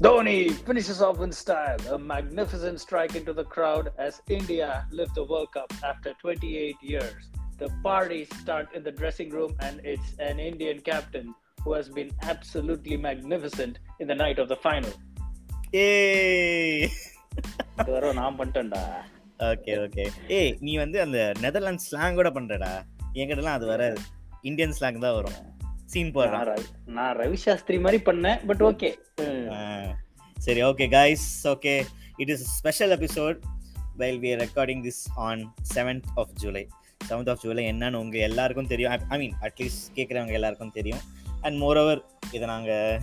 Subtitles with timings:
[0.00, 5.24] Dhoni finishes off in style, a magnificent strike into the crowd as India lift the
[5.24, 7.22] World Cup after 28 years.
[7.58, 11.28] The parties start in the dressing room, and it's an Indian captain
[11.58, 14.94] who has been absolutely magnificent in the night of the final.
[15.80, 16.84] ஏய்
[17.80, 18.82] இது வரை நான் பண்ணிட்டேன்டா
[19.40, 20.04] okay okay
[20.36, 22.70] ஏய் நீ வந்து அந்த Netherlands slang கூட பண்றடா
[23.14, 23.98] என்கிட்டலாம் அது வராது
[24.44, 25.38] இந்தியன் ஸ்லாங் தான் வரும்
[25.92, 28.88] சீன் நான் போடுறான் ரவி- நான் ரவி சாஸ்திரி மாதிரி பண்ணேன் பட் ஓகே
[30.45, 31.23] சரி okay guys.
[31.53, 31.73] Okay
[32.21, 33.39] it is special episode
[34.01, 35.41] while we recording this on
[35.73, 36.63] seventh of July
[37.07, 38.93] seventh of July என்னன்னு உங்க எல்லாருக்கும் தெரியும்.
[39.13, 41.03] ஐ மீன் அட்லீஸ்ட் கேட்குறவங்க எல்லாருக்கும் தெரியும்.
[41.45, 42.01] அண்ட் மோரோவர்
[42.35, 42.99] இதை நாங்கள்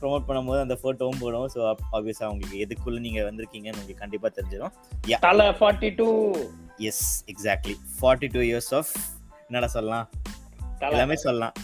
[0.00, 1.50] ப்ரோமோட் பண்ணும்போது அந்த ஃபோட்டோவும் போடுவோம்.
[1.54, 1.60] ஸோ
[1.96, 4.74] ஆப்வியஸாக உங்களுக்கு எதுக்குள்ளே நீங்கள் வந்திருக்கீங்கன்னு உங்களுக்கு கண்டிப்பாக தெரிஞ்சிடும்
[5.28, 6.08] தலை forty two
[6.90, 8.92] yes exactly forty two years of
[9.48, 10.06] என்னடா சொல்லலாம்?
[10.94, 11.54] எல்லாமே சொல்லலாம்.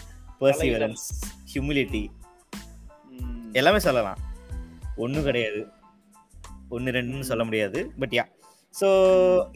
[0.42, 1.06] பர்சிவரன்ஸ்
[1.52, 2.04] ஹியூமிலிட்டி
[3.60, 4.18] எல்லாமே சொல்லலாம்.
[5.04, 5.60] ஒன்றும் கிடையாது.
[6.74, 8.24] ஒன்று ரெண்டுன்னு சொல்ல முடியாது பட் யா
[8.74, 8.88] ஸோ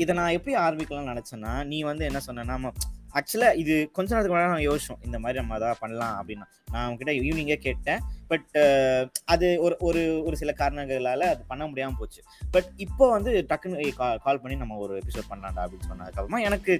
[0.02, 2.72] இதை நான் எப்படி ஆரம்பிக்கலாம்னு நினச்சேன்னா நீ வந்து என்ன சொன்னேன்னா
[3.18, 6.46] ஆக்சுவலாக இது கொஞ்ச நேரத்துக்கு முன்னாடி நான் யோசிச்சோம் இந்த மாதிரி நம்ம அதான் பண்ணலாம் அப்படின்னா.
[6.72, 9.00] நான் அவங்ககிட்ட ஈவினிங்கே கேட்டேன் பட் uh,
[9.32, 12.20] அது ஒரு ஒரு ஒரு சில காரணங்களால் அது பண்ண முடியாமல் போச்சு.
[12.54, 13.88] பட் இப்போ வந்து டக்குன்னு
[14.26, 16.74] கால் பண்ணி நம்ம ஒரு எபிசோட் பண்ணலாம்டா அப்படின்னு சொன்னதுக்கப்புறமா எனக்கு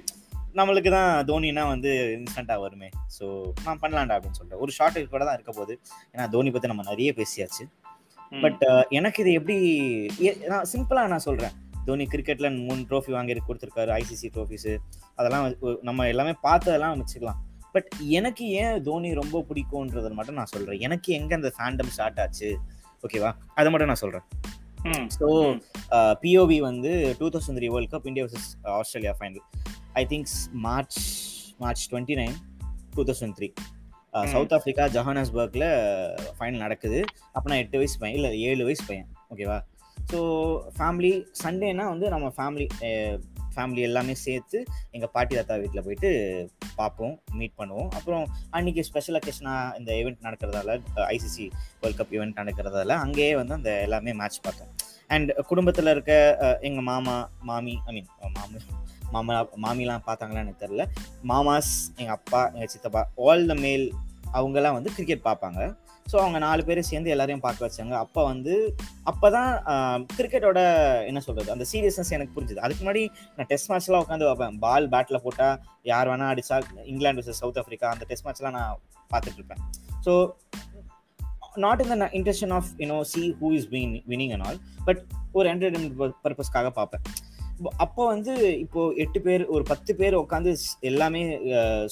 [0.59, 2.89] நம்மளுக்கு தான் தோனினா வந்து இன்ஸ்டண்ட்டாக வருமே.
[3.17, 3.25] ஸோ
[3.65, 5.75] நான் பண்ணலாம்டா அப்படின்னு சொல்லிட்டு ஒரு ஷார்ட் கூட தான் இருக்க போகுது.
[6.13, 7.65] ஏன்னா தோனி பற்றி நம்ம நிறைய பேசியாச்சு.
[8.43, 8.63] பட்
[8.97, 9.57] எனக்கு இது எப்படி
[10.51, 11.55] நான் சிம்பிளா நான் சொல்றேன்.
[11.87, 14.71] தோனி கிரிக்கெட்ல மூணு ட்ரோஃபி வாங்கி கொடுத்துருக்காரு ஐசிசி ட்ரோஃபிஸ்.
[15.19, 15.45] அதெல்லாம்
[15.87, 17.39] நம்ம எல்லாமே பார்த்ததெல்லாம் வச்சுக்கலாம்.
[17.75, 20.79] பட் எனக்கு ஏன் தோனி ரொம்ப பிடிக்கும்ன்றதை மட்டும் நான் சொல்றேன்.
[20.87, 22.49] எனக்கு எங்க அந்த ஃபேண்டம் ஸ்டார்ட் ஆச்சு?
[23.05, 24.25] ஓகேவா அதை மட்டும் நான் சொல்றேன்.
[25.17, 25.27] ஸோ
[26.23, 29.45] பிஓவி வந்து two thousand three world cup India versus Australia final
[30.01, 30.99] I thinks March
[31.63, 32.35] March twenty nine
[32.95, 33.49] two thousand three.
[34.33, 35.65] South Africa ஜஹானஸ்பர்க்ல
[36.37, 36.99] final நடக்குது.
[37.35, 39.59] அப்போ நான் எட்டு வயசு பையன் இல்லை ஏழு வயசு பையன் ஓகேவா
[40.11, 40.19] ஸோ
[40.77, 41.11] ஃபேமிலி
[41.43, 42.65] சண்டேனா வந்து நம்ம ஃபேமிலி
[43.55, 44.57] ஃபேமிலி எல்லாமே சேர்த்து
[44.95, 46.09] எங்கள் பாட்டி தாத்தா வீட்டில் போயிட்டு
[46.75, 47.89] பார்ப்போம் மீட் பண்ணுவோம்.
[47.97, 48.23] அப்புறம்
[48.57, 50.77] அன்னைக்கு ஸ்பெஷல் அக்கேஷனாக இந்த ஈவெண்ட் நடக்கிறதால
[51.15, 51.45] ஐசிசி
[51.81, 54.71] வேர்ல்ட் கப் ஈவெண்ட் நடக்கிறதால அங்கேயே வந்து அந்த எல்லாமே மேட்ச் பார்த்தோம்.
[55.15, 56.13] அண்ட் குடும்பத்தில் இருக்க
[56.61, 57.17] எங்கள் மாமா
[57.49, 58.59] மாமி ஐ மீன் மாமி
[59.15, 59.35] மாமா
[59.65, 60.85] மாமிலாம் பார்த்தாங்களான்னு எனக்கு தெரில
[61.31, 63.85] மாமாஸ் எங்கள் அப்பா எங்கள் சித்தப்பா ஆல் த மேல்
[64.37, 65.61] அவங்கெல்லாம் வந்து கிரிக்கெட் பார்ப்பாங்க.
[66.11, 67.93] ஸோ அவங்க நாலு பேரும் சேர்ந்து எல்லாரையும் பார்க்க வச்சாங்க.
[68.03, 68.53] அப்போ வந்து
[69.11, 69.51] அப்போ தான்
[70.17, 70.59] கிரிக்கெட்டோட
[71.09, 72.63] என்ன சொல்கிறது அந்த சீரியஸ்னஸ் எனக்கு புரிஞ்சுது.
[72.65, 73.03] அதுக்கு முன்னாடி
[73.35, 74.57] நான் டெஸ்ட் மேட்ச்லாம் உட்காந்து பார்ப்பேன்.
[74.65, 75.55] பால் பேட்டில் போட்டால்
[75.91, 76.57] யார் வேணால் அடித்தா
[76.91, 78.77] இங்கிலாந்து வர்சஸ் சவுத் ஆஃப்ரிக்கா அந்த டெஸ்ட் மேட்ச்லாம் நான்
[79.13, 79.63] பார்த்துட்ருப்பேன்
[80.07, 80.13] so
[81.65, 85.01] not in the intention of you know see who is win winning and all but
[85.39, 87.03] ஒரு என்டர்டைன்மெண்ட் பர்பஸ்க்காக பார்ப்பேன்.
[87.83, 88.33] அப்போ வந்து
[88.63, 90.51] இப்போ எட்டு பேர் ஒரு பத்து பேர் உட்காந்து
[90.89, 91.21] எல்லாமே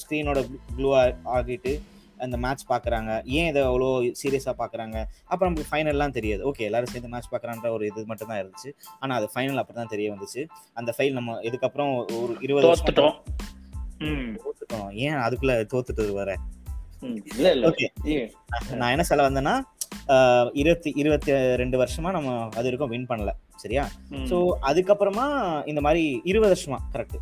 [0.02, 0.40] ஸ்க்ரீனோட
[0.76, 0.90] ப்ளூ
[1.36, 1.74] ஆகிட்டு
[2.26, 3.90] அந்த மேட்ச் பார்க்குறாங்க ஏன் இதை அவ்வளோ
[4.22, 4.98] சீரியஸாக பார்க்குறாங்க
[5.32, 6.42] அப்போ நமக்கு ஃபைனல்லாம் தெரியாது.
[6.50, 8.72] ஓகே எல்லாரும் சேர்ந்து மேட்ச் பார்க்குறான்ற ஒரு இது மட்டும் தான் இருந்துச்சு.
[9.00, 10.42] ஆனால் அது ஃபைனல் அப்படி தான் தெரிய வந்துச்சு.
[10.74, 11.92] அந்த ஃபைல் நம்ம இதுக்கப்புறம்
[12.22, 13.16] ஒரு இருபது வருஷம் தோத்துட்டோம்.
[15.06, 16.38] ஏன் அதுக்குள்ள தோத்துட்டு வர
[18.80, 19.56] நான் என்ன சொல்ல வந்தேன்னா
[20.62, 23.34] இருபத்தி இருபத்தி ரெண்டு வருஷமா நம்ம அது வரைக்கும் வின் பண்ணல.
[23.64, 23.84] சரியா.
[24.30, 24.38] ஸோ
[24.70, 25.28] அதுக்கப்புறமா
[25.72, 27.18] இந்த மாதிரி இருபது வருஷமா correct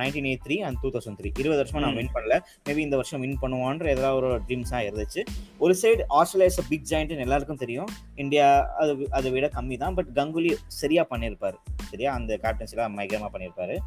[0.00, 1.96] nineteen eight three and two thousand three இருபது வருஷமா நான்.
[2.00, 2.34] வின் பண்ணல.
[2.66, 5.22] மேபி இந்த வருஷம் வின் பண்ணுவான்ற ஏதாவது ஒரு ட்ரீம்ஸாக இருந்துச்சு.
[5.64, 7.90] ஒரு சைடு ஆஸ்திரேலியா இஸ் பிக் ஜாயிண்ட்னு எல்லாருக்கும் தெரியும்.
[8.24, 8.46] இந்தியா
[8.82, 9.96] அது அதை விட கம்மி தான்.
[9.98, 11.58] பட் கங்குலி சரியா பண்ணியிருப்பாரு.
[11.90, 12.12] சரியா?
[12.20, 13.78] அந்த கேப்டன்சிலாம் மைகரமாக பண்ணியிருப்பாரு.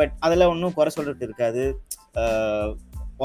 [0.00, 1.64] பட் அதில் ஒன்றும் குறை சொல்றது இருக்காது.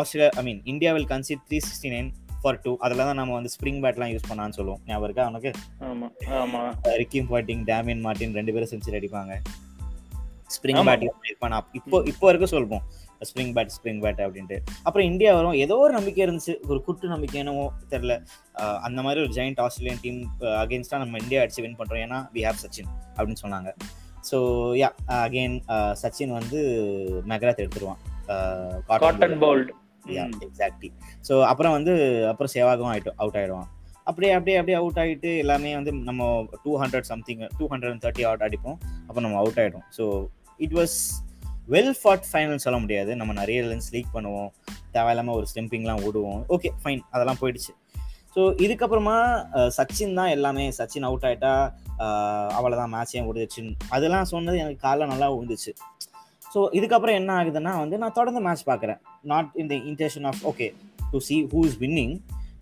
[0.02, 2.12] Australia I mean India will concede three sixty nine
[2.42, 4.82] for two அதில் தான் நம்ம வந்து ஸ்ப்ரிங் பேட்லாம் யூஸ் பண்ணான்னு சொல்லுவோம்.
[4.88, 5.28] ஞாபகம் இருக்கா?
[5.28, 5.52] உனக்கு?
[5.80, 6.08] ஆமா
[6.42, 6.62] ஆமா.
[6.84, 9.36] ரிக்கிம் பாட்டிங் டேமின் மார்டின் ரெண்டு பேரும் செஞ்சுரி அடிப்பாங்க.
[10.56, 10.80] ஸ்ப்ரிங்.
[10.88, 12.82] பேட் யூஸ் பண்ணிருப்பான் நான் இப்போ இப்போ வரைக்கும் சொல்லுவோம்
[13.22, 14.58] ஸ்ப்ரிங் பேட் ஸ்ப்ரிங் பேட் அப்படின்ட்டு.
[14.84, 15.54] அப்புறம் இந்தியா வரும்.
[15.54, 16.54] ஏதோ ஒரு நம்பிக்கை இருந்துச்சு.
[16.68, 18.26] ஒரு குட்டு நம்பிக்கை என்னவோ தெரியல.
[18.56, 22.04] அஹ் அந்த மாதிரி ஒரு ஜெயிண்ட் ஆஸ்திரேலியன் டீம் அகேன்ஸ்டா நம்ம இந்தியா அடிச்சு வின் பண்றோம்.
[22.06, 23.70] ஏன்னா வி ஹேவ் சச்சின் அப்படின்னு சொன்னாங்க.
[24.32, 24.38] ஸோ
[24.82, 25.60] யா அகெயின்
[26.02, 26.60] சச்சின் வந்து
[27.28, 28.02] McGrath எடுத்துருவான்.
[28.86, 29.72] Caught and bowled
[30.48, 30.90] exactly
[31.28, 31.94] so அப்புறம் வந்து
[32.32, 33.68] அப்புறம் சேவாகவும் ஆயிட்டு அவுட் ஆயிடுவான்.
[34.10, 36.30] அப்படியே அப்படியே அப்படியே அவுட் ஆகிட்டு எல்லாமே வந்து நம்ம
[36.64, 38.78] two hundred something two hundred and thirty out அடிப்போம்.
[39.08, 40.06] அப்போ நம்ம அவுட் ஆகிடும் so
[40.66, 40.96] it was
[41.74, 43.12] well fought final சொல்ல முடியாது.
[43.20, 44.50] நம்ம நிறைய லென்ஸ் லீக் பண்ணுவோம்.
[44.96, 46.42] தேவையில்லாமல் ஒரு ஸ்டெம்பிங்லாம் ஓடுவோம்.
[46.56, 47.74] ஓகே ஃபைன் அதெல்லாம் போயிடுச்சு.
[48.36, 49.16] ஸோ இதுக்கப்புறமா
[49.78, 50.66] சச்சின் தான் எல்லாமே.
[50.80, 51.54] சச்சின் அவுட் ஆயிட்டா
[52.58, 53.62] அவ்வளோதான் மேட்சே முடிஞ்சிச்சு
[53.96, 55.72] அதெல்லாம் சொன்னது எனக்கு காலைல நல்லா விழுந்துச்சு.
[56.54, 59.00] ஸோ இதுக்கப்புறம் என்ன ஆகுதுன்னா வந்து நான் தொடர்ந்து மேட்ச் பார்க்குறேன்.
[59.32, 60.68] Not in the intention of okay
[61.14, 62.14] to see who is winning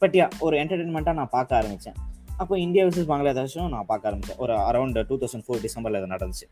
[0.03, 1.97] but yeah ஒரு என்டர்டெயின்மெண்ட்டாக நான் பார்க்க ஆரம்பித்தேன்
[2.41, 6.45] அப்போ இந்தியா விசஸ் பங்களாதேஷும் நான் பார்க்க ஆரம்பித்தேன் ஒரு அரௌண்ட் டூ தௌசண்ட் ஃபோர் டிசம்பரில் அது நடந்துச்சு.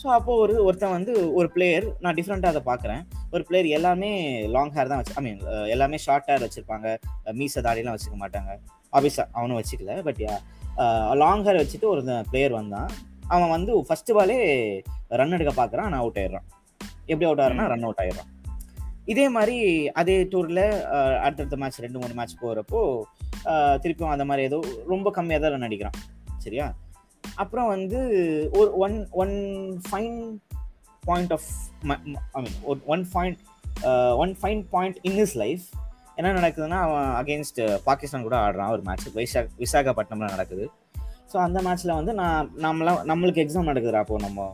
[0.00, 3.00] ஸோ அப்போ ஒரு ஒருத்தன் வந்து ஒரு பிளேயர் நான் டிஃப்ரெண்ட்டாக அதை பார்க்குறேன்.
[3.34, 4.10] ஒரு பிளேயர் எல்லாமே
[4.56, 5.40] லாங் ஹேர் தான் வச்சு ஐ மீன்
[5.74, 6.86] எல்லாமே ஷார்ட் ஹேர் வச்சுருப்பாங்க.
[7.40, 8.50] மீச தாடிலாம் வச்சுக்க மாட்டாங்க.
[8.98, 10.22] ஆஃபீஸாக அவனும் வச்சுக்கல பட்
[11.22, 12.02] லாங் ஹேர் வச்சுட்டு ஒரு
[12.32, 12.90] பிளேயர் வந்தான்.
[13.34, 14.38] அவன் வந்து ஃபர்ஸ்ட் பாலே
[15.20, 16.46] ரன் எடுக்க பார்க்குறான் ஆனால் அவுட் ஆயிடுறான்.
[17.10, 18.30] எப்படி அவுட் ஆகிறான்னா ரன் அவுட் ஆயிடுறான்
[19.04, 19.56] இதே மாதிரி
[20.00, 20.64] அதே டூரில்
[21.18, 22.80] அடுத்தடுத்த மேட்ச் ரெண்டு மூணு மேட்ச் போகிறப்போ
[23.84, 25.98] திருப்பியும் அந்த மாதிரி ஏதோ ரொம்ப கம்மியாக தான் ரன் அடிக்கிறான்.
[26.36, 26.66] சரியா?
[27.34, 27.98] அப்புறம் வந்து
[28.52, 29.34] ஒரு one one
[29.88, 30.18] fine
[31.04, 31.48] point of
[32.32, 33.38] I mean one point
[34.22, 35.64] one fine point in is life
[36.14, 40.70] என்ன நடக்குதுன்னா அவன் அகேன்ஸ்ட் பாகிஸ்தான் கூட ஆடுறான் ஒரு மேட்ச் வைசா விசாகப்பட்டினம்ல நடக்குது.
[41.32, 44.46] ஸோ அந்த மேட்ச்சில் வந்து நான் நம்மளாம் நம்மளுக்கு எக்ஸாம் நடக்குதுடா அப்போ நம்ம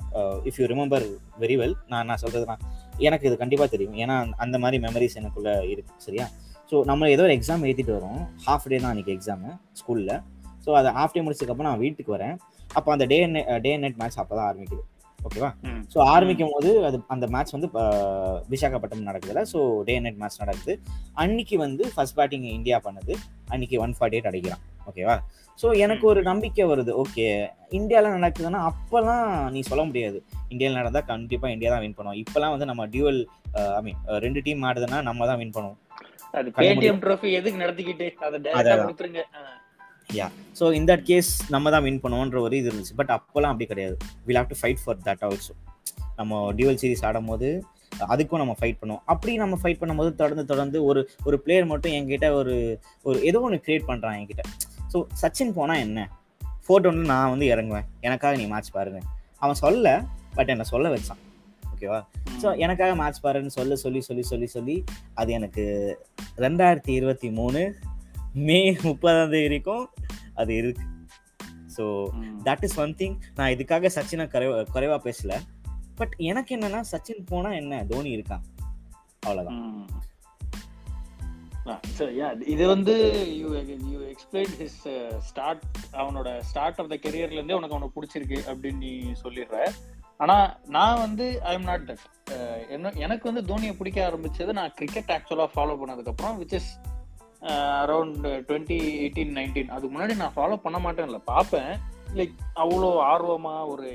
[0.48, 1.04] if you remember
[1.42, 2.64] very well நான் நான் சொல்கிறது நான்
[3.06, 3.96] எனக்கு இது கண்டிப்பாக தெரியும்.
[4.02, 6.26] ஏன்னா அந்த மாதிரி மெமரிஸ் எனக்குள்ளே இருக்குது சரியா?
[6.70, 8.20] ஸோ நம்ம ஏதோ ஒரு எக்ஸாம் எழுதிட்டு வரோம்.
[8.46, 9.50] ஹாஃப் டே தான் அன்றைக்கி எக்ஸாமு
[9.80, 10.12] ஸ்கூலில்
[10.66, 12.36] ஸோ அதை ஹாஃப் டே முடிச்சதுக்கப்புறம் நான் வீட்டுக்கு வரேன்.
[12.78, 13.18] அப்போ அந்த டே
[13.66, 14.84] டே நைட் மேட்ச் அப்போ தான் ஆரம்பிக்குது.
[15.18, 15.50] ஓகேவா
[15.92, 17.68] ஸோ ஆரம்பிக்கும் போது அது அந்த மேட்ச் வந்து
[18.52, 19.42] விசாகப்பட்டினம் நடக்குதுல.
[19.52, 19.58] ஸோ
[19.88, 20.74] டே நைட் மேட்ச் நடக்குது.
[21.24, 23.14] அன்னைக்கு வந்து ஃபர்ஸ்ட் பேட்டிங் இந்தியா பண்ணுது.
[23.54, 24.64] அன்னைக்கு ஒன் ஃபார்ட்டி எயிட் அடிக்கிறான்.
[24.90, 25.16] ஓகேவா
[25.60, 26.92] ஸோ எனக்கு ஒரு நம்பிக்கை வருது.
[27.02, 27.26] ஓகே
[27.78, 30.18] இந்தியாவில் நடக்குதுன்னா அப்போல்லாம் நீ சொல்ல முடியாது.
[30.52, 33.20] இந்தியாவில் நடந்தால் கண்டிப்பாக இந்தியா தான் வின் பண்ணுவோம் இப்போலாம் வந்து நம்ம டியூவல்
[33.78, 35.78] ஐ மீன் ரெண்டு டீம் ஆடுதுன்னா நம்ம தான் வின் பண்ணுவோம்.
[37.38, 38.06] எதுக்கு நடத்திக்கிட்டு
[40.18, 40.26] யா
[40.58, 42.96] ஸோ இந்த கேஸ் நம்ம தான் வின் பண்ணுவோன்ற ஒரு இது இருந்துச்சு.
[43.00, 43.96] பட் அப்போல்லாம் அப்படி கிடையாது.
[44.26, 45.54] Will have to fight for that also
[46.18, 47.48] நம்ம டியூவல் சீரிஸ் ஆடும் போது
[48.12, 49.02] அதுக்கும் நம்ம ஃபைட் பண்ணுவோம்.
[49.12, 52.54] அப்படி நம்ம ஃபைட் பண்ணும்போது தொடர்ந்து தொடர்ந்து ஒரு ஒரு பிளேயர் மட்டும் என்கிட்ட ஒரு
[53.08, 54.44] ஒரு ஏதோ ஒன்று கிரியேட் பண்ணுறான் என்கிட்ட.
[54.92, 56.00] ஸோ சச்சின் போனால் என்ன?
[56.64, 57.86] ஃபோர்ட் ஒன்று நான் வந்து இறங்குவேன்.
[58.00, 59.00] எனக்காக நீ மேட்ச் பாருங்க
[59.42, 60.04] அவன் சொல்ல
[60.34, 61.20] பட் என்னை சொல்ல வச்சான்.
[61.72, 62.00] ஓகேவா
[62.42, 64.76] ஸோ எனக்காக மேட்ச் பாருன்னு சொல்ல சொல்லி சொல்லி சொல்லி சொல்லி
[65.14, 65.64] அது எனக்கு
[66.36, 67.62] ரெண்டாயிரத்தி இருபத்தி மூணு
[68.46, 69.84] மே முப்பதாம் தேதி வரைக்கும்
[70.34, 70.84] அது இருக்கு.
[71.76, 71.84] So
[72.44, 75.32] that is one thing நான் இதுக்காக சச்சினை குறைவா குறைவா பேசல.
[75.94, 77.84] பட் எனக்கு என்னன்னா சச்சின் போனா என்ன?
[77.84, 78.44] தோனி இருக்கான்.
[79.20, 79.60] அவ்வளவுதான்.
[82.54, 82.94] இது வந்து
[83.40, 83.48] you
[83.92, 84.80] you explain his
[85.28, 88.92] start அவனோட ஸ்டார்ட் ஆஃப் த கெரியர்ல இருந்தே உனக்கு அவனுக்கு பிடிச்சிருக்கு அப்படின்னு நீ
[89.24, 89.60] சொல்லிடுற.
[90.16, 90.36] ஆனா
[90.76, 92.04] நான் வந்து ஐ எம் நாட் தட்
[92.68, 96.70] என்ன எனக்கு வந்து தோனியை பிடிக்க ஆரம்பிச்சது நான் கிரிக்கெட் ஆக்சுவலா ஃபாலோ பண்ணதுக்கு அப்புறம் which is
[97.82, 98.16] around
[98.48, 101.72] twenty eighteen nineteen அதுக்கு முன்னாடி நான் ஃபாலோ பண்ண மாட்டேன் இல்லை பார்ப்பேன்.
[102.18, 103.88] லைக் அவ்வளோ ஆர்வமா ஒரு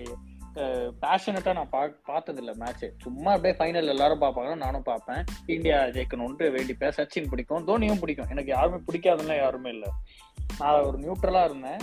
[1.02, 4.56] பேஷனட்டா நான் பா பார்த்ததில்ல மேட்ச் சும்மா அப்படியே ஃபைனல் எல்லாரும் பார்ப்பாங்க.
[4.56, 5.24] நானும் பார்ப்பேன்.
[5.46, 8.30] இந்தியா ஜெயிக்கணும்ட்டு வேண்டிப்பேன் சச்சின் பிடிக்கும் தோனியும் பிடிக்கும்.
[8.30, 9.90] எனக்கு யாருமே பிடிக்காதுன்னா யாருமே இல்லை.
[10.60, 11.82] நான் ஒரு நியூட்ரலா இருந்தேன்.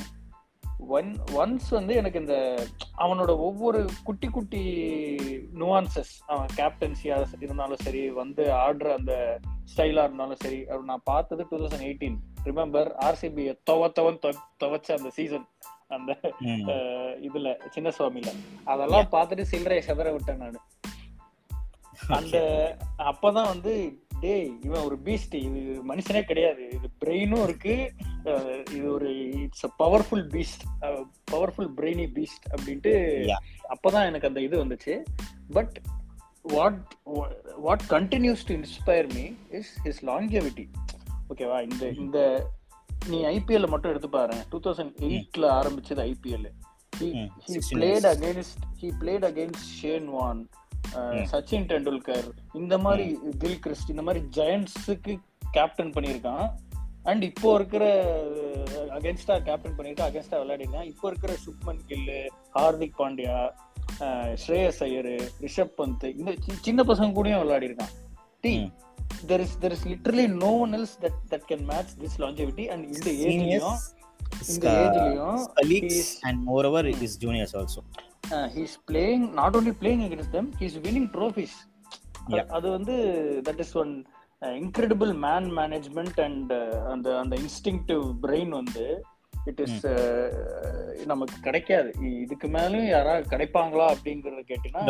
[0.78, 2.64] ஒன் ஒன்ஸ் வந்து எனக்கு இந்த
[2.98, 4.60] அவனோட ஒவ்வொரு குட்டி குட்டி
[5.54, 9.38] நுவான்சஸ் அவன் கேப்டன்சியாக இருந்தாலும் சரி வந்து ஆடுற அந்த
[9.72, 14.20] ஸ்டைலாக இருந்தாலும் சரி நான் பார்த்தது டூ தௌசண்ட் எயிட்டீன் ரிமெம்பர் ஆர்சிபியை துவத்தவன்
[14.64, 15.48] துவச்ச அந்த சீசன்
[15.88, 16.12] அந்த
[17.22, 18.30] இதுல சின்ன சுவாமியில
[18.64, 20.58] அதெல்லாம் பார்த்துட்டு சில்லறைய செதற விட்டேன் நானு.
[22.18, 22.36] அந்த
[22.98, 23.72] அப்பதான் வந்து
[24.20, 26.64] டேய் இவன் ஒரு பீஸ்ட் இது மனுஷனே கிடையாது.
[26.70, 27.92] இது பிரெயினும் இருக்கு.
[28.70, 30.64] இது ஒரு it's a powerful beast
[31.30, 32.92] powerful brainy beast அப்படின்ட்டு
[33.68, 34.94] அப்பதான் எனக்கு அந்த இது வந்துச்சு.
[35.50, 35.80] But
[36.42, 36.82] what
[37.56, 40.66] what continues to inspire me is his longevity
[41.30, 42.18] ஓகேவா இந்த இந்த
[43.10, 46.48] நீ ஐபிஎல் மட்டும் எடுத்து பாரு டூ தௌசண்ட் எயிட்ல ஆரம்பிச்சது IPL
[47.00, 47.08] he
[47.74, 50.40] played against he played against Shane Warne
[51.32, 52.28] Sachin Tendulkar
[52.60, 53.06] இந்த மாதிரி
[53.42, 55.14] கில் கிறிஸ்ட் இந்த மாதிரி ஜெயண்ட்ஸுக்கு
[55.56, 56.46] கேப்டன் பண்ணியிருக்கான்.
[57.10, 57.84] அண்ட் இப்போ இருக்கிற
[58.96, 60.88] அகேன்ஸ்டா கேப்டன் பண்ணியிருக்கான் அகேன்ஸ்டா விளையாடிருக்கான்.
[60.92, 62.18] இப்போ இருக்கிற சுப்மன் கில்லு
[62.56, 63.36] ஹார்திக் பாண்டியா
[64.42, 65.10] ஸ்ரேயஸ் ஐயர்
[65.44, 66.32] ரிஷப் பந்த் இந்த
[66.66, 67.94] சின்ன பசங்க கூடயும் விளையாடிருக்கான்.
[68.44, 68.54] டி
[69.30, 72.80] there is there is literally no one else that that can match this longevity and
[72.94, 73.78] இந்த ஏஜ்லயும்
[74.52, 75.98] இந்த ஏஜ்லயும் colleagues
[76.28, 77.80] and moreover his juniors also
[78.34, 81.56] uh, he's playing not only playing against them he's winning trophies
[82.30, 82.46] Yeah.
[82.56, 82.94] அது வந்து
[83.46, 83.92] that is one
[84.62, 86.52] incredible man management and
[86.92, 88.84] அந்த அந்த instinctive brain வந்து
[89.46, 89.80] it is
[91.06, 91.90] நமக்கு கிடைக்காது
[92.24, 94.86] இதுக்கு மேலும் யாராவது கிடைப்பாங்களா அப்படிங்கறத கேட்டீங்கன்னா.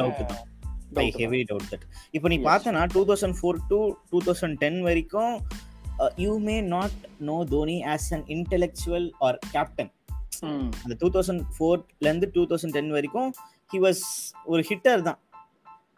[0.97, 1.07] ஐ.
[1.19, 2.37] ஹெவி டவுட் தட் இப்போ நீ.
[2.45, 3.79] பார்த்தனா two thousand four to
[4.11, 5.35] two thousand ten வரைக்கும்
[6.17, 9.91] you may not know Dhoni as an intellectual or captain
[10.83, 13.31] அந்த டூ தௌசண்ட் ஃபோர்லேருந்து டூ தௌசண்ட் டென் வரைக்கும்
[13.71, 14.03] ஹி வாஸ்
[14.45, 15.19] ஒரு ஹிட்டர் தான்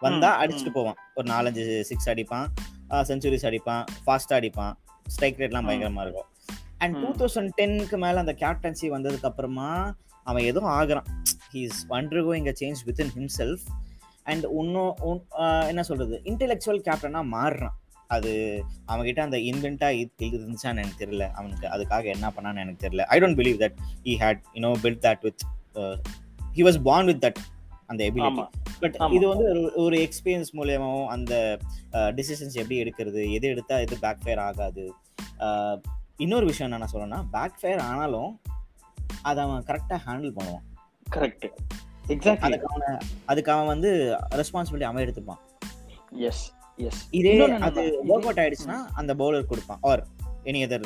[0.01, 2.47] வந்தா அடிச்சுட்டு போவான் ஒரு நாலஞ்சு சிக்ஸ் அடிப்பான்
[3.05, 4.73] செஞ்சுரிஸ் அடிப்பான் ஃபாஸ்டா அடிப்பான்
[5.07, 5.67] ஸ்ட்ரைக் ரேட்லாம்.
[5.69, 6.29] பயங்கரமா இருக்கும்
[6.79, 6.97] அண்ட்.
[7.03, 9.69] டூ தௌசண்ட் டென்க்கு மேல அந்த கேப்டன்சி வந்ததுக்கு அப்புறமா
[10.27, 11.09] அவன் ஏதோ ஆகுறான்
[11.53, 13.65] he is undergoing a change with in himself
[14.31, 14.95] and இன்னும்
[15.71, 16.17] என்ன சொல்றது?
[16.31, 17.77] இன்டெலெக்சுவல் கேப்டனா மாறுறான்.
[18.15, 18.31] அது
[18.93, 21.27] அவன்கிட்ட அந்த இன்வென்ட்டா இது இருந்துச்சான்னு எனக்கு தெரியல.
[21.39, 23.05] அவனுக்கு அதுக்காக என்ன பண்ணான்னு எனக்கு தெரியல.
[23.15, 25.43] I don't believe that he had you know build that with
[26.57, 27.41] he was born with that
[27.91, 28.45] அந்த எபிலிட்டி
[28.83, 28.97] பட்.
[29.17, 31.35] இது வந்து ஒரு ஒரு எக்ஸ்பீரியன்ஸ் மூலியமாவும் அந்த
[32.19, 34.85] டிசிஷன்ஸ் எப்படி எடுக்கிறது எது எடுத்தா எது பேக் ஃபயர் ஆகாது
[36.25, 38.33] இன்னொரு விஷயம் என்ன நான் சொல்லணும்னா பேக் ஃபயர் ஆனாலும்
[39.29, 40.67] அதை அவன் கரெக்டாக ஹேண்டில் பண்ணுவான்.
[41.17, 41.47] கரெக்ட்
[42.14, 45.38] எக்ஸாக்ட்லி அதுக்கு அவனை அதுக்கு அவன் வந்து ரெஸ்பான்சிபிலிட்டி அவன் எடுத்துப்பான்.
[46.11, 49.79] எஸ் எஸ் இதே அது ஒர்க் அவுட் ஆயிடுச்சுன்னா அந்த பவுலர் கொடுப்பான்.
[49.81, 50.07] ஆர்
[50.45, 50.83] எனி அதர்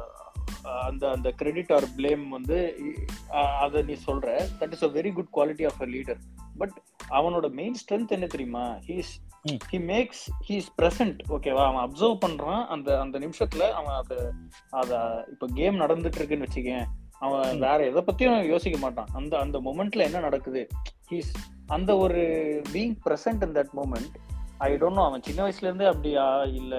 [0.85, 2.75] அந்த அந்த கிரெடிட் ஆர் பிளேம் வந்து
[3.61, 4.47] அத நீ சொல்ற.
[4.59, 6.19] That is a very good quality of a leader
[6.57, 8.67] but அவனோட மெயின் ஸ்ட்ரென்த் என்ன தெரியுமா?
[8.67, 9.11] He's.
[9.51, 12.65] He makes he's present ஓகேவா அவன் அப்சர்வ் பண்றான்.
[12.65, 14.33] அந்த அந்த நிமிஷத்துல அவன் அத
[14.69, 16.85] அத இப்ப கேம் நடந்துட்டு இருக்குன்னு வச்சுக்கேன்.
[17.19, 17.59] அவன்.
[17.59, 19.07] வேற எதை பத்தியும் யோசிக்க மாட்டான்.
[19.13, 20.67] அந்த அந்த மொமெண்ட்ல என்ன நடக்குது?
[21.11, 21.33] ஹீஸ்
[21.67, 22.17] அந்த ஒரு
[22.73, 24.13] being present in that moment
[24.57, 26.43] I don't know அவன் சின்ன வயசுல இருந்தே அப்படியா?
[26.43, 26.75] இல்ல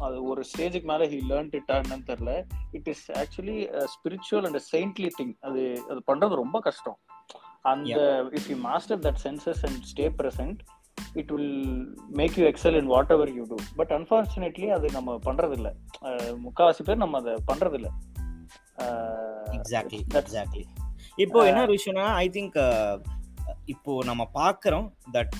[0.00, 2.44] அது ஒரு ஸ்டேஜுக்கு மேல ஹி லேர்ன் இட் என்னன்னு தெரியல.
[2.70, 6.98] It is actually spiritual and saintly thing அது அது பண்றது ரொம்ப கஷ்டம்.
[7.64, 8.00] அந்த
[8.34, 10.60] if you master that senses and stay present
[11.14, 11.52] it will
[12.16, 15.68] make you excel in whatever you do but unfortunately அது நம்ம பண்றது இல்ல
[16.04, 17.90] அஹ், முக்காவாசி பேர் நம்ம அதை பண்றது இல்ல
[19.56, 20.64] எக்ஸாக்ட்லி எக்ஸாக்ட்லி
[21.18, 22.56] இப்போ என்ன ஒரு விஷயம்னா ஐ திங்க்
[23.66, 25.36] இப்போ நம்ம பார்க்குறோம் தட்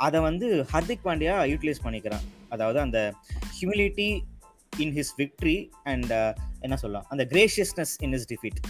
[0.00, 2.24] அதை வந்து ஹர்திக் பாண்டியா யூட்டிலைஸ் பண்ணிக்கிறான்.
[2.50, 2.98] அதாவது அந்த
[3.54, 4.08] humility
[4.76, 6.12] in his victory and
[6.62, 7.06] என்ன சொல்லலாம்?
[7.08, 8.60] அந்த graciousness in his defeat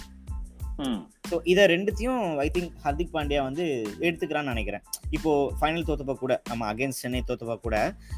[1.30, 3.64] so இதை ரெண்டுத்தையும் ஐ திங்க் ஹர்திக் பாண்டியா வந்து
[4.06, 4.82] எடுத்துக்கிறான்னு நினைக்கிறேன்.
[5.16, 5.30] இப்போ
[5.60, 7.76] ஃபைனல் தோத்தப்ப கூட நம்ம அகைன்ஸ்ட் சென்னை தோத்தப்ப கூட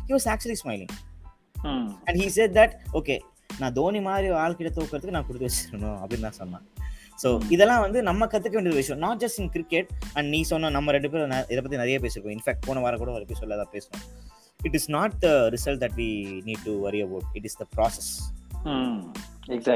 [0.09, 0.93] he was actually smiling
[2.07, 3.17] and he said that okay
[3.61, 6.65] நான் தோனி மாதிரி ஆள்கிட்ட தோக்கிறதுக்கு நான் கொடுத்து வச்சிருக்கணும் அப்படின்னு தான் சொன்னான்.
[7.23, 7.29] ஸோ.
[7.55, 9.01] இதெல்லாம் வந்து நம்ம கற்றுக்க வேண்டிய விஷயம்.
[9.05, 12.67] Not just in cricket and நீ சொன்ன நம்ம ரெண்டு பேரும் இதை பற்றி நிறைய பேசியிருக்கோம் இன்ஃபேக்ட்
[12.69, 14.05] போன வாரம் கூட ஒரு எபிசோட்ல தான் பேசணும்
[14.61, 16.11] it is not the result that we
[16.49, 18.13] need to worry about it is the process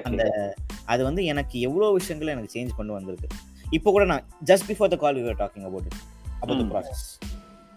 [0.03, 3.27] அந்த அது வந்து எனக்கு எவ்வளோ விஷயங்கள் எனக்கு சேஞ்ச் கொண்டு வந்திருக்கு.
[3.71, 5.93] இப்போ கூட நான் just before the call we talking about it
[6.41, 6.73] about.
[6.73, 7.19] Process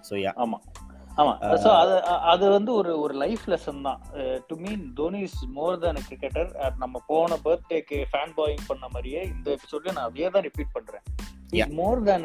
[0.09, 0.73] so yeah ஆமா.
[1.17, 1.37] ஆமா.
[1.41, 4.01] சோ அது அ- அது வந்து ஒரு ஒரு லைஃப் லெசன் தான்.
[4.47, 9.57] To mean Dhoni is more than cricketer நம்ம போன பர்த்டேக்கு ஃபேன் பாயிங் பண்ண மாதிரியே இந்த
[9.57, 11.01] எபிசோட்ல நான் அதே தான் ரிப்பீட் பண்றேன்.
[11.65, 12.23] More than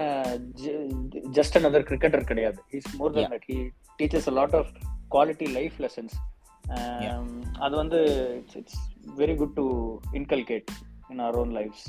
[1.32, 2.62] just another cricketer கிடையாது.
[2.70, 4.66] Is more than he teachers a lot of
[5.10, 7.19] quality life lessons.
[7.60, 7.98] அது வந்து
[8.38, 8.80] it's it's
[9.18, 9.66] very good to
[10.12, 10.70] inculcate
[11.10, 11.82] in our own lives.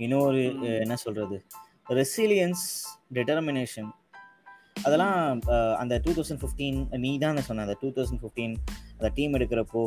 [0.00, 0.40] இன்னொரு.
[0.62, 1.36] அஹ், என்ன சொல்றது?
[1.92, 2.64] ரெசிலியன்ஸ்
[3.16, 3.90] டிட்டர்மினேஷன்
[4.82, 5.18] அதெல்லாம்
[5.78, 8.54] அந்த டூ தௌசண்ட் ஃபிஃப்டீன் நீ தான் சொன்ன அந்த டூ தௌசண்ட் ஃபிஃப்டீன்
[8.96, 9.82] அந்த team எடுக்கிறப்போ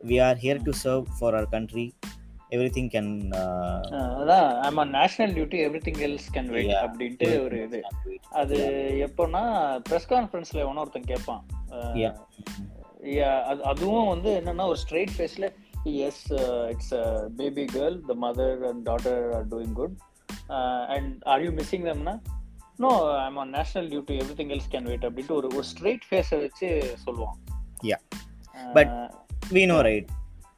[0.00, 1.86] we are here to serve for our country
[2.76, 3.10] everything can
[4.18, 4.46] அதான்
[4.78, 6.74] on national duty everything else can wait.
[6.82, 7.80] அப்படின்ட்டு ஒரு இது.
[8.34, 8.58] அது
[9.06, 9.42] எப்போன்னா
[9.88, 11.42] ப்ரெஸ் கான்ஃபரன்ஸ்ல எவனோ ஒருத்தன் கேட்பான்
[13.62, 15.52] அதுவும் வந்து என்னன்னா ஒரு ஸ்ட்ரெயிட் ஃபேஸ்ல
[15.82, 16.32] yes
[16.68, 16.94] it's
[17.36, 19.98] baby girl the mother and daughter are doing good
[20.86, 22.20] and are you missing தம்னா
[22.76, 26.96] no I'm on national duty everything else can wait அப்படின்ட்டு ஒரு ஒரு ஸ்ட்ரெயிட் ஃபேஸை வச்சு
[27.06, 27.38] சொல்லுவான்.
[27.82, 29.10] Ah But-
[29.50, 30.08] we know right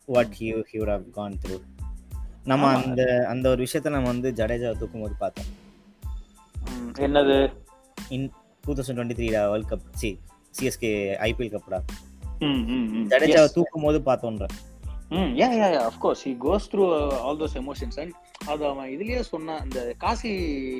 [0.04, 1.60] what he he have gone through
[2.44, 2.74] நம்ம.
[2.74, 5.44] அந்த அந்த ஒரு விஷயத்த நம்ம வந்து ஜடேஜா தூக்கும் போது பார்த்தோம்
[6.94, 7.52] என்னது
[8.08, 10.18] in two thousand twenty three world cup C
[10.60, 10.94] CSK
[11.26, 11.80] IPL கப்டா.
[13.08, 13.50] ஜடேஜாவை.
[13.52, 14.46] தூக்கும் போது பார்த்தோன்ற
[15.08, 18.12] ம் yeah yeah yeah of course he goes through all those emotions and
[18.46, 20.30] அது அவன் இதுலயே சொன்ன அந்த காசி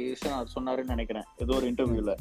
[0.07, 2.15] விஸ்வநாத் சொன்னாருன்னு நினைக்கிறேன் ஏதோ ஒரு இன்டர்வியூல.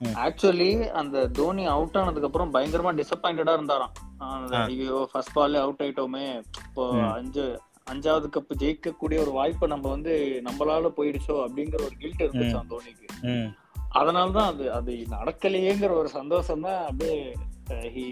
[0.00, 3.92] ஆக்சுவலி அந்த தோனி அவுட் ஆனதுக்கு அப்புறம் பயங்கரமா டிசப்பாயிண்டடா இருந்தாராம்.
[4.18, 4.56] அந்த.
[4.56, 6.42] ஐயோ ஃபர்ஸ்ட் பால்ல அவுட் ஆயிட்டோமே.
[6.64, 6.90] இப்போ.
[7.12, 7.60] அஞ்சு
[7.90, 13.06] அஞ்சாவது கப் ஜெயிக்கக்கூடிய ஒரு வாய்ப்பை நம்ம வந்து நம்மளால போயிடுச்சோ அப்படிங்கிற ஒரு கில்ட் இருந்துச்சாம் தோனிக்கு.
[13.22, 13.48] ம்.
[13.88, 17.36] அதனால தான் அது அது நடக்கலையேங்கிற ஒரு சந்தோஷம் தான் அப்படியே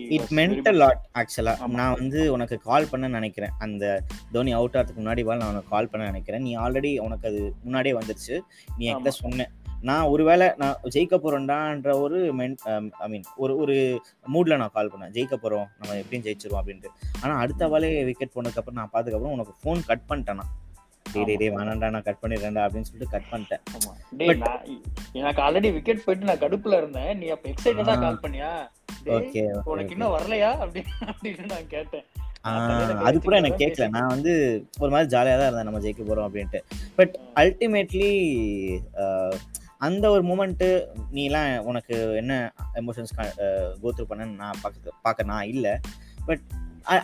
[0.09, 1.67] இட் மென்ட் லாட் ஆக்சுவலா.
[1.67, 3.51] நான் வந்து உனக்கு கால் பண்ண நினைக்கிறேன்.
[3.59, 6.43] அந்த தோனி அவுட் ஆகிறதுக்கு முன்னாடி பால் நான் உனக்கு கால் பண்ண நினைக்கிறேன்.
[6.43, 8.41] நீ ஆல்ரெடி உனக்கு அது முன்னாடியே வந்துருச்சு.
[8.77, 9.51] நீ என்கிட்ட சொன்ன.
[9.81, 12.57] நான் ஒருவேளை நான் ஜெயிக்க போறோம்டான்ற ஒரு மென்
[12.99, 14.01] ஐ மீன் ஒரு ஒரு
[14.33, 15.15] மூட்ல நான் கால் பண்ணேன்.
[15.17, 15.67] ஜெயிக்க போறோம்.
[15.79, 16.87] நம்ம எப்படியும் ஜெயிச்சிருவோம் அப்படின்ட்டு.
[17.23, 20.41] ஆனா அடுத்த பாலே விக்கெட் போனதுக்கப்புறம் நான் பார்த்ததுக்கப்புறம் உனக்கு ஃபோன் கட் பண்ணிட்டேன்
[21.13, 23.63] டேய் டேய் டேய் வேணாண்டா நான் கட் பண்ணிடுறேன்டா அப்படின்னு சொல்லிட்டு கட் பண்ணிட்டேன்.
[23.77, 23.93] ஆமா.
[25.21, 27.13] எனக்கு ஆல்ரெடி விக்கெட் போயிட்டு நான் கடுப்புல இருந்தேன்.
[27.21, 27.95] நீ அப்ப எக்ஸைட்டடா.
[28.05, 28.51] கால் பண்ணியா?
[29.19, 29.43] ஓகே
[29.73, 30.51] உனக்கு இன்னும் வரலையா?
[30.65, 32.07] அப்படி அப்படின்னு நான் கேட்டேன்.
[33.09, 34.33] அது கூட எனக்கு கேட்கல நான் வந்து
[34.83, 35.69] ஒரு மாதிரி ஜாலியாக தான் இருந்தேன்.
[35.69, 36.61] நம்ம ஜெயிக்க போறோம் அப்படின்ட்டு.
[36.99, 38.11] பட் அல்டிமேட்லி
[39.87, 40.69] அந்த ஒரு மூமெண்ட்டு
[41.17, 42.35] நீலாம் உனக்கு என்ன
[42.81, 43.15] எமோஷன்ஸ்
[43.83, 45.73] கோத்ரூ பண்ணன்னு நான் பார்க்க பார்க்க நான் இல்லை.
[46.29, 46.45] But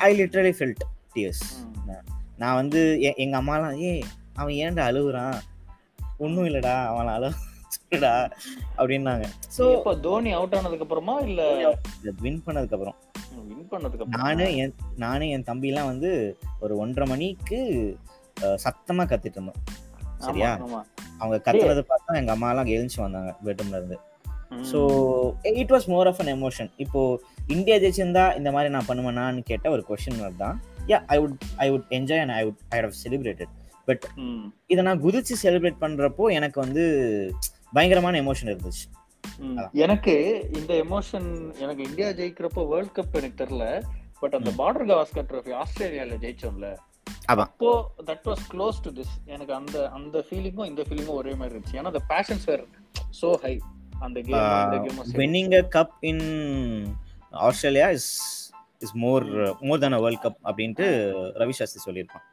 [0.07, 0.85] I literally felt
[1.17, 1.45] tears.
[2.38, 4.02] நான் வந்து எ- எங்க அம்மாலாம் ஏய்
[4.35, 5.37] அவன் ஏன்டா அழுகுறான்
[6.18, 7.25] ஒன்றும் இல்லடா அவன் அழ
[7.75, 8.12] சொல்லுடா
[8.78, 9.25] அப்படின்னாங்க.
[9.54, 11.40] ஸோ இப்போ தோனி அவுட் ஆனதுக்கு அப்புறமா இல்ல
[12.21, 12.97] வின் பண்ணதுக்கு அப்புறம்
[13.49, 14.30] வின் பண்ணதுக்கு நானு
[14.62, 16.11] என் நானு என் தம்பிலாம் வந்து
[16.61, 17.59] ஒரு ஒன்றரை மணிக்கு
[18.37, 19.61] அஹ், சத்தமா கத்திட்டு இருந்தோம்.
[20.26, 20.50] சரியா?
[21.21, 23.97] அவங்க கத்துறத பார்த்தா எங்க அம்மா எல்லாம் எழுந்துச்சு வந்தாங்க பெட்ரூம்ல இருந்து.
[24.68, 24.78] So
[25.57, 27.00] it was more of an emotion இப்போ
[27.49, 30.57] இந்தியா ஜெயிச்சிருந்தா இந்த மாதிரி நான் பண்ணுவேனான்னு கேட்ட ஒரு கொஸ்டின் தான்
[30.88, 33.54] yeah I would I would enjoy and I would I have celebrated
[34.23, 34.47] hmm.
[34.71, 36.83] இதை நான் குதிச்சு செலிப்ரேட் பண்றப்போ எனக்கு வந்து
[37.73, 38.85] பயங்கரமான எமோஷன் இருந்துச்சு.
[39.45, 39.71] அதான்.
[39.85, 40.14] எனக்கு
[40.59, 41.28] இந்த எமோஷன்
[41.62, 43.64] எனக்கு இந்தியா ஜெயிக்கிறப்போ வேர்ல்ட் கப் எனக்கு தெரியல
[44.23, 46.68] பட் அந்த பார்டர் கவாஸ்கர் ட்ரோஃபி ஆஸ்திரேலியால ஜெயிச்சோம்ல.
[47.35, 47.71] அப்போ
[48.09, 51.92] that was close to this எனக்கு அந்த அந்த ஃபீலிங்கும் இந்த ஃபீலிங்கும் ஒரே மாதிரி இருந்துச்சு ஏன்னா
[51.92, 52.64] அந்த பேஷன்ஸ் வேர்
[53.18, 53.54] சோ ஹை
[54.00, 56.25] அந்த கேம் இந்த game winning a cup in
[57.45, 58.11] Australia is
[58.85, 59.25] is more
[59.68, 60.87] more than a world cup அப்படின்ட்டு
[61.40, 62.25] ரவி சாஸ்திரி சொல்லியிருப்பான்.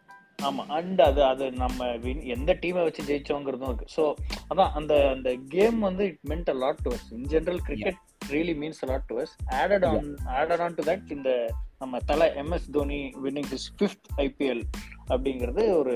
[0.48, 1.88] ஆமா அண்ட் அது அது நம்ம
[2.36, 3.88] எந்த டீமை வச்சு ஜெயிச்சோங்கிறதும் இருக்கு.
[3.98, 4.04] ஸோ
[4.52, 8.56] அதான் அந்த அந்த கேம் வந்து it meant a lot to us in general cricket really
[8.64, 10.10] means a lot to us added on
[10.40, 11.32] added on to that இந்த
[11.80, 14.64] நம்ம Thala MS Dhoni winning his fifth IPL
[15.10, 15.96] அப்படிங்கிறது ஒரு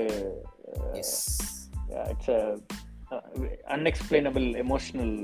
[0.94, 1.18] இட்ஸ்
[3.76, 5.14] அன்எக்ஸ்பிளைனபிள் எமோஷனல்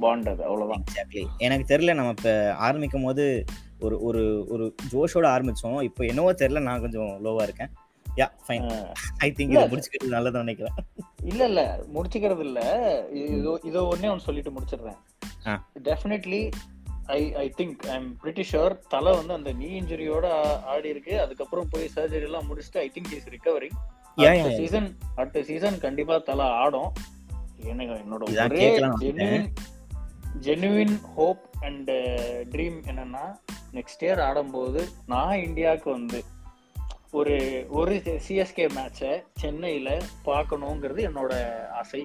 [0.00, 0.44] பாண்ட் அது
[0.80, 2.34] exactly எனக்கு தெரியல நம்ம இப்போ
[2.66, 3.26] ஆரம்பிக்கும் போது
[3.78, 5.82] ஒரு ஒரு ஒரு ஜோஷோட ஆரம்பிச்சோம்.
[5.82, 7.70] இப்போ என்னவோ தெரியல நான் கொஞ்சம் லோவா இருக்கேன்.
[8.16, 10.74] யா ஃபைன் ஐ திங்க் இதை முடிச்சுக்கிறது நல்லதுன்னு நினைக்கிறேன்.
[11.22, 11.84] இல்ல இல்ல.
[11.94, 12.60] முடிச்சுக்கிறது இல்ல.
[13.12, 14.98] இதோ இதோ ஒன்னே ஒன்று சொல்லிட்டு முடிச்சிடுறேன்.
[15.82, 16.50] Definitely
[17.06, 20.26] I I think I am pretty sure Thala வந்து அந்த நீ இன்ஜுரியோட
[20.64, 24.56] ஆடி இருக்கு அதுக்கப்புறம் போய் சர்ஜரி எல்லாம் முடிச்சுட்டு I think is recovering.
[24.56, 26.92] Season அடுத்த சீசன் கண்டிப்பா தலை ஆடும்.
[27.64, 29.52] எனக்கு என்னோட ஒரே genuine
[30.40, 31.90] genuine hope and
[32.50, 33.24] dream என்னன்னா
[33.76, 36.18] நெக்ஸ்ட் இயர் ஆடும்போது நான் இந்தியாவுக்கு வந்து
[37.10, 37.36] ஒரு
[37.68, 37.94] ஒரு
[38.28, 39.90] சிஎஸ்கே மேட்சை சென்னையில
[40.24, 41.32] பார்க்கணுங்கிறது என்னோட
[41.80, 42.02] ஆசை.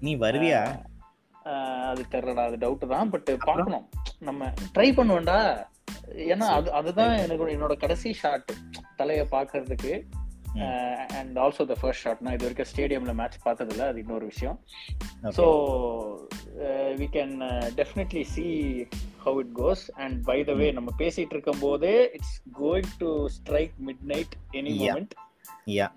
[0.00, 0.62] நீ வருவியா?
[1.90, 3.86] அது தெரியலடா அது டவுட் தான் பட் பார்க்கணும்.
[4.20, 5.38] நம்ம ட்ரை பண்ணுவேன்டா
[6.30, 8.50] ஏன்னா அது அதுதான் எனக்கு என்னோட கடைசி ஷாட்
[8.98, 9.92] தலைய பார்க்கிறதுக்கு.
[11.18, 13.86] And also the first shot நான் இது வரைக்கும் ஸ்டேடியம்ல மேட்ச் பார்த்ததில்ல.
[13.90, 14.56] அது இன்னொரு விஷயம்.
[15.38, 15.44] So
[17.00, 17.34] we can
[17.80, 18.46] definitely see
[19.24, 23.74] how it goes and by the way நம்ம பேசிட்டு இருக்கும் போதே it's going to strike
[24.14, 24.94] midnight any Yeah.
[24.94, 25.14] Moment
[25.78, 25.88] yeah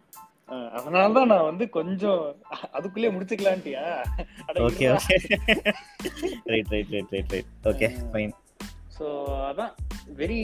[0.77, 2.21] அதனால தான் நான் வந்து கொஞ்சம்
[2.77, 3.83] அதுக்குள்ளே முடிச்சுக்கலான்ட்டியா.
[4.67, 4.87] Okay
[6.53, 8.33] right right right right right okay fine
[8.97, 9.05] so
[9.49, 9.73] அதான்.
[10.19, 10.41] Very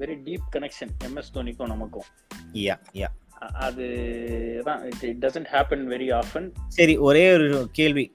[0.00, 2.08] very deep connection MS தோனிக்கும் நமக்கும்.
[2.66, 3.08] யா யா
[3.66, 3.86] அது
[4.66, 4.82] தான்.
[5.08, 7.46] It doesn't happen very often சரி ஒரே ஒரு
[7.78, 8.06] கேள்வி.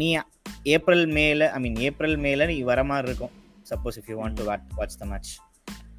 [0.00, 0.08] நீ
[0.74, 3.34] ஏப்ரல் மேல ஐ மீன் ஏப்ரல் மேல நீ வர மாதிரி இருக்கும்.
[3.70, 4.44] Suppose if you want to
[4.78, 5.32] watch the match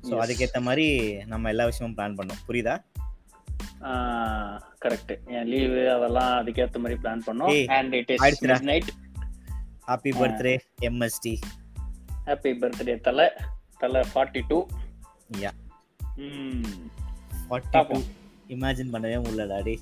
[0.10, 0.14] so.
[0.24, 0.88] அதுக்கேற்ற மாதிரி
[1.32, 2.42] நம்ம எல்லா விஷயமும் பிளான் பண்ணோம்.
[2.48, 2.76] புரியுதா?
[4.84, 7.60] கரெக்ட் என் லீவு அதெல்லாம் அதுக்கேற்ற மாதிரி பிளான் பண்ணோம்.
[7.78, 8.66] And it is.
[8.72, 8.90] Night
[9.92, 10.56] happy birthday
[10.90, 11.34] MSD
[12.26, 13.28] happy birthday Thala.
[13.78, 14.60] Thala forty two
[15.40, 15.52] yeah
[17.50, 18.00] forty two.
[18.48, 19.80] Imagine பண்ணவே முடியலடா டே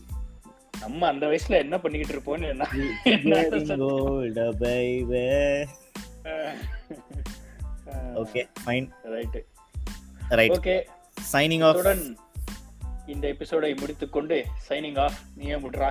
[0.80, 2.50] நம்ம அந்த வயசுல என்ன பண்ணிக்கிட்டு இருப்போம்னு
[8.22, 9.38] okay fine right
[10.30, 10.76] right okay
[11.32, 12.06] signing off
[13.06, 14.36] இந்த எபிசோடை முடித்துக்கொண்டு
[14.68, 15.90] சைனிங் ஆஃப் நீயே முட்றா.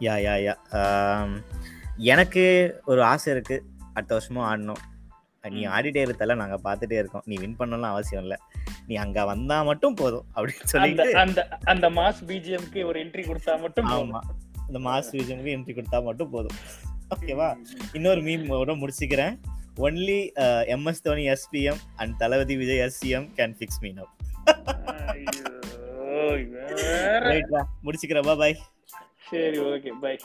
[0.00, 1.42] யா யா யா.
[1.96, 2.44] எனக்கு
[2.84, 3.56] ஒரு ஆசை இருக்கு.
[3.94, 4.82] அடுத்த வருஷமும் ஆடணும்.
[5.56, 5.66] நீ.
[5.66, 7.22] ஆடிட்டே இருத்தல நாங்க பார்த்துட்டே இருக்கோம்.
[7.24, 8.36] நீ வின் பண்ணலாம் அவசியம் இல்ல.
[8.86, 13.60] நீ அங்க வந்தா மட்டும் போதும் அப்படின்னு அந்த சொல்லிட்டு அந்த அந்த மாஸ் பிஜிஎம்க்கு ஒரு என்ட்ரி கொடுத்தா
[13.60, 13.86] மட்டும்.
[13.86, 14.20] ஆமா.
[14.66, 16.56] இந்த மாஸ் விஜனுக்கு என்ட்ரி கொடுத்தா மட்டும் போதும்.
[17.14, 17.48] ஓகேவா
[17.92, 19.34] இன்னொரு மீம் முடிச்சுக்கிறேன்.
[19.76, 20.20] Only
[20.74, 24.10] MS Dhoni SPM and Thalapathy Vijay SCM can fix me now
[27.84, 28.36] முடிச்சுக்கிறேன்.
[28.38, 28.56] பாய்
[29.30, 30.16] சரி ஓகே பை